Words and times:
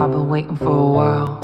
I've 0.00 0.12
been 0.12 0.28
waiting 0.28 0.54
for 0.56 0.66
a 0.66 0.86
while. 0.98 1.40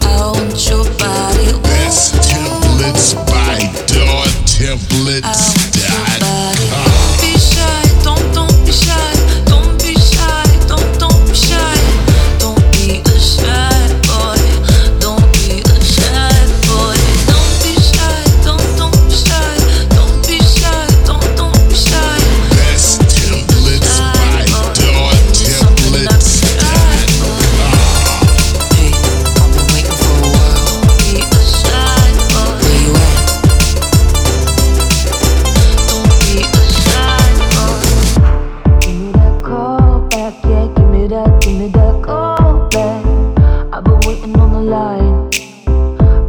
I 0.07 0.15
want 0.33 0.59
your 0.71 0.85
body. 0.97 1.51
Ooh, 1.51 1.63
Best 1.63 2.15
templates 2.31 3.15
by 3.27 3.59
DawTemplates.com. 3.91 5.23
Don't 5.27 5.48
me 41.59 41.67
that, 41.69 41.81
give 41.81 41.93
me 41.93 41.93
that 41.93 42.05
call 42.05 42.69
back. 42.69 43.05
I've 43.73 43.85
been 43.85 44.01
waiting 44.07 44.39
on 44.39 44.53
the 44.53 44.61
line. 44.61 45.31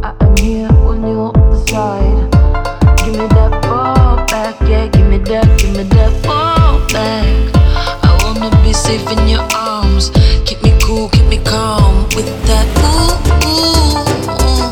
I 0.02 0.14
am 0.20 0.36
here 0.36 0.68
when 0.68 1.02
you're 1.02 1.30
on 1.36 1.50
the 1.50 1.58
side. 1.68 2.30
Give 2.98 3.14
me 3.16 3.26
that 3.28 3.62
ball 3.62 4.26
back, 4.26 4.60
yeah. 4.68 4.86
Give 4.88 5.06
me 5.06 5.18
that, 5.18 5.46
give 5.60 5.76
me 5.76 5.84
that 5.84 6.22
ball 6.24 6.80
back. 6.88 7.26
I 8.02 8.18
wanna 8.24 8.50
be 8.64 8.72
safe 8.72 9.06
in 9.10 9.28
your 9.28 9.46
arms. 9.54 10.10
Keep 10.46 10.62
me 10.62 10.72
cool, 10.82 11.08
keep 11.10 11.26
me 11.26 11.38
calm 11.44 12.04
with 12.16 12.28
that 12.46 12.66
ooh 12.82 13.14
ooh. 13.46 14.02
ooh. 14.34 14.70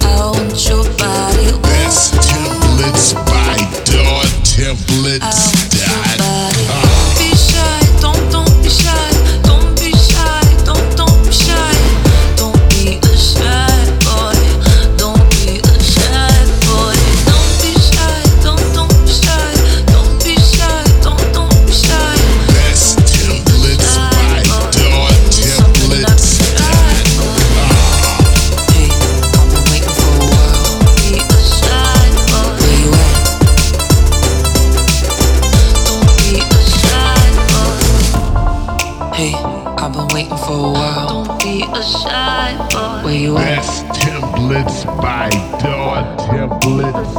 I 0.00 0.14
want 0.32 0.68
your 0.68 0.84
body. 0.96 1.52
Best 1.62 2.14
templates 2.14 3.14
by. 3.26 3.56
Don't 3.84 5.55
I've 39.78 39.92
been 39.92 40.08
waiting 40.08 40.36
for 40.38 40.52
a 40.52 40.72
while. 40.72 41.24
Don't 41.24 41.40
be 41.40 41.62
a 41.62 41.82
shy 41.82 42.56
boy. 42.70 43.04
Where 43.04 43.14
you 43.14 43.36
at? 43.38 43.56
Best 43.56 43.84
templates 44.00 44.84
by 45.00 45.28
Daw 45.60 46.16
Templates. 46.16 47.14